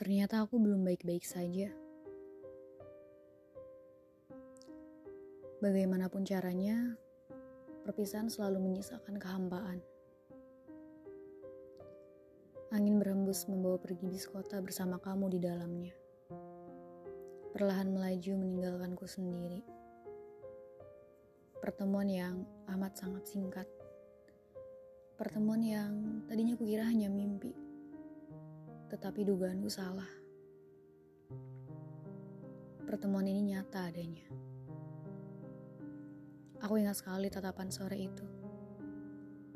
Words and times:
Ternyata 0.00 0.40
aku 0.40 0.56
belum 0.56 0.80
baik-baik 0.80 1.28
saja. 1.28 1.68
Bagaimanapun 5.60 6.24
caranya, 6.24 6.96
perpisahan 7.84 8.32
selalu 8.32 8.64
menyisakan 8.64 9.20
kehampaan. 9.20 9.84
Angin 12.72 12.96
berhembus 12.96 13.44
membawa 13.44 13.76
pergi 13.76 14.08
bis 14.08 14.24
kota 14.24 14.64
bersama 14.64 14.96
kamu 14.96 15.36
di 15.36 15.38
dalamnya. 15.44 15.92
Perlahan 17.52 17.92
melaju 17.92 18.40
meninggalkanku 18.40 19.04
sendiri. 19.04 19.60
Pertemuan 21.60 22.08
yang 22.08 22.48
amat 22.72 22.96
sangat 22.96 23.28
singkat. 23.28 23.68
Pertemuan 25.20 25.60
yang 25.60 26.24
tadinya 26.24 26.56
kukira 26.56 26.88
hanya 26.88 27.12
mimpi 27.12 27.68
tetapi 28.90 29.22
dugaanku 29.22 29.70
salah. 29.70 30.10
Pertemuan 32.82 33.22
ini 33.22 33.54
nyata 33.54 33.86
adanya. 33.86 34.26
Aku 36.58 36.74
ingat 36.74 36.98
sekali 36.98 37.30
tatapan 37.30 37.70
sore 37.70 38.10
itu. 38.10 38.26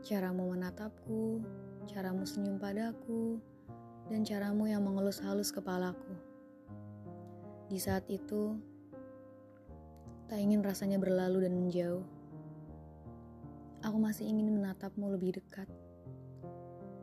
Caramu 0.00 0.48
menatapku, 0.48 1.44
caramu 1.84 2.24
senyum 2.24 2.56
padaku, 2.56 3.36
dan 4.08 4.24
caramu 4.24 4.64
yang 4.64 4.80
mengelus 4.80 5.20
halus 5.20 5.52
kepalaku. 5.52 6.16
Di 7.68 7.76
saat 7.76 8.08
itu, 8.08 8.56
tak 10.24 10.40
ingin 10.40 10.64
rasanya 10.64 10.96
berlalu 10.96 11.44
dan 11.44 11.52
menjauh. 11.60 12.06
Aku 13.84 14.00
masih 14.00 14.24
ingin 14.24 14.56
menatapmu 14.56 15.12
lebih 15.12 15.36
dekat, 15.36 15.68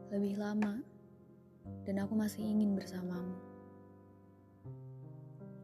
lebih 0.10 0.42
lama 0.42 0.95
dan 1.86 2.02
aku 2.02 2.18
masih 2.18 2.42
ingin 2.42 2.74
bersamamu. 2.74 3.38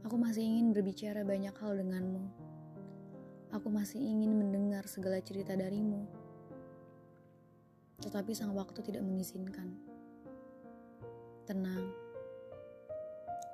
Aku 0.06 0.20
masih 0.20 0.44
ingin 0.44 0.76
berbicara 0.76 1.24
banyak 1.24 1.56
hal 1.56 1.78
denganmu. 1.78 2.26
Aku 3.52 3.68
masih 3.72 4.00
ingin 4.00 4.36
mendengar 4.36 4.84
segala 4.88 5.24
cerita 5.24 5.56
darimu. 5.56 6.04
Tetapi 8.02 8.32
sang 8.34 8.52
waktu 8.58 8.82
tidak 8.82 9.06
mengizinkan. 9.06 9.72
Tenang. 11.46 11.94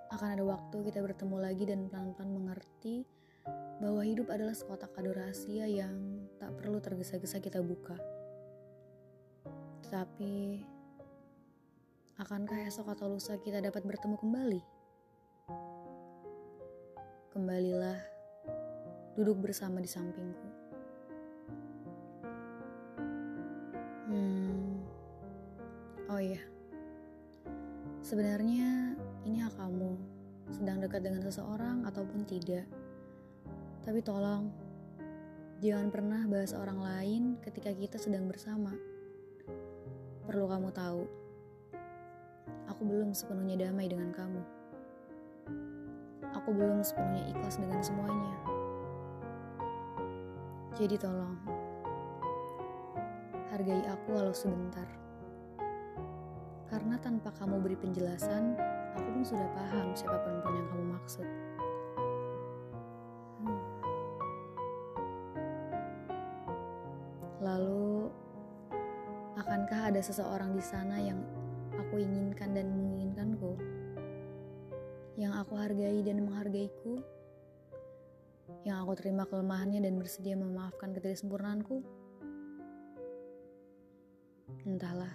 Akan 0.10 0.40
ada 0.40 0.44
waktu 0.48 0.88
kita 0.88 1.04
bertemu 1.04 1.38
lagi 1.38 1.64
dan 1.68 1.92
pelan-pelan 1.92 2.32
mengerti 2.32 3.04
bahwa 3.78 4.02
hidup 4.02 4.32
adalah 4.34 4.56
sekotak 4.56 4.90
kado 4.96 5.14
rahasia 5.14 5.68
yang 5.70 6.26
tak 6.42 6.56
perlu 6.58 6.82
tergesa-gesa 6.82 7.38
kita 7.38 7.62
buka. 7.62 8.00
Tetapi 9.86 10.64
Akankah 12.18 12.66
esok 12.66 12.98
atau 12.98 13.14
lusa 13.14 13.38
kita 13.38 13.62
dapat 13.62 13.86
bertemu 13.86 14.18
kembali? 14.18 14.62
Kembalilah, 17.30 18.02
duduk 19.14 19.46
bersama 19.46 19.78
di 19.78 19.86
sampingku. 19.86 20.50
Hmm, 24.10 24.82
oh 26.10 26.18
iya, 26.18 26.42
sebenarnya 28.02 28.98
ini 29.22 29.38
hak 29.38 29.54
kamu, 29.54 29.94
sedang 30.58 30.82
dekat 30.82 31.06
dengan 31.06 31.22
seseorang 31.22 31.86
ataupun 31.86 32.26
tidak. 32.26 32.66
Tapi 33.86 34.02
tolong, 34.02 34.50
jangan 35.62 35.94
pernah 35.94 36.26
bahas 36.26 36.58
orang 36.58 36.82
lain 36.82 37.38
ketika 37.46 37.70
kita 37.78 38.02
sedang 38.02 38.26
bersama. 38.26 38.74
Perlu 40.26 40.50
kamu 40.50 40.74
tahu 40.74 41.27
aku 42.68 42.86
belum 42.86 43.16
sepenuhnya 43.16 43.68
damai 43.68 43.90
dengan 43.90 44.14
kamu. 44.14 44.44
Aku 46.38 46.54
belum 46.54 46.86
sepenuhnya 46.86 47.34
ikhlas 47.34 47.58
dengan 47.58 47.82
semuanya. 47.82 48.38
Jadi 50.78 50.94
tolong, 51.02 51.34
hargai 53.50 53.82
aku 53.90 54.14
walau 54.14 54.30
sebentar. 54.30 54.86
Karena 56.70 57.02
tanpa 57.02 57.34
kamu 57.34 57.66
beri 57.66 57.74
penjelasan, 57.82 58.54
aku 58.94 59.08
pun 59.10 59.24
sudah 59.26 59.50
paham 59.58 59.96
siapa 59.98 60.22
perempuan 60.22 60.54
yang 60.54 60.68
kamu 60.70 60.86
maksud. 60.94 61.28
Hmm. 63.42 63.62
Lalu, 67.42 68.14
akankah 69.34 69.82
ada 69.90 70.02
seseorang 70.06 70.54
di 70.54 70.62
sana 70.62 71.02
yang 71.02 71.18
aku 71.80 72.02
inginkan 72.02 72.58
dan 72.58 72.74
menginginkanku, 72.74 73.54
yang 75.18 75.34
aku 75.38 75.58
hargai 75.58 76.02
dan 76.02 76.26
menghargaiku, 76.26 77.02
yang 78.66 78.84
aku 78.84 78.98
terima 79.00 79.24
kelemahannya 79.30 79.80
dan 79.80 79.96
bersedia 79.96 80.36
memaafkan 80.36 80.92
ketidaksempurnaanku. 80.92 81.86
Entahlah. 84.68 85.14